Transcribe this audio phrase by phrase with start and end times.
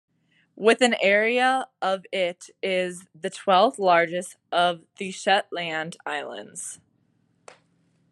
[0.55, 6.79] With an area of it is the twelfth largest of the Shetland Islands.